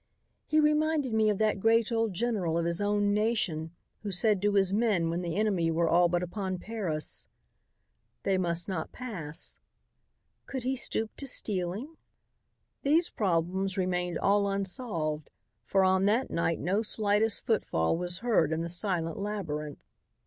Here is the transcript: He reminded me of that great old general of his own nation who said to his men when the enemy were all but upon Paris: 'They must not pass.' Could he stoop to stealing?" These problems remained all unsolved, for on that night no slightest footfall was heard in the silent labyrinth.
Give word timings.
He 0.47 0.59
reminded 0.59 1.13
me 1.13 1.29
of 1.29 1.37
that 1.37 1.59
great 1.59 1.91
old 1.91 2.13
general 2.15 2.57
of 2.57 2.65
his 2.65 2.81
own 2.81 3.13
nation 3.13 3.69
who 4.01 4.09
said 4.11 4.41
to 4.41 4.53
his 4.55 4.73
men 4.73 5.11
when 5.11 5.21
the 5.21 5.35
enemy 5.35 5.69
were 5.69 5.87
all 5.87 6.09
but 6.09 6.23
upon 6.23 6.57
Paris: 6.57 7.27
'They 8.23 8.39
must 8.39 8.67
not 8.67 8.91
pass.' 8.91 9.59
Could 10.47 10.63
he 10.63 10.75
stoop 10.75 11.15
to 11.17 11.27
stealing?" 11.27 11.97
These 12.81 13.11
problems 13.11 13.77
remained 13.77 14.17
all 14.17 14.47
unsolved, 14.49 15.29
for 15.67 15.83
on 15.83 16.05
that 16.05 16.31
night 16.31 16.59
no 16.59 16.81
slightest 16.81 17.45
footfall 17.45 17.95
was 17.95 18.17
heard 18.25 18.51
in 18.51 18.61
the 18.63 18.69
silent 18.69 19.19
labyrinth. 19.19 19.83